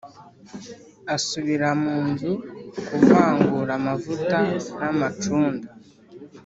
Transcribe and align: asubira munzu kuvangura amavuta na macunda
asubira 1.15 1.69
munzu 1.83 2.31
kuvangura 2.87 3.71
amavuta 3.79 4.37
na 4.79 4.89
macunda 4.99 5.67